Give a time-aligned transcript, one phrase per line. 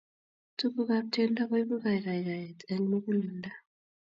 [0.57, 3.51] tukuk ap tiendo koibu kakaikaet eng mukuleldo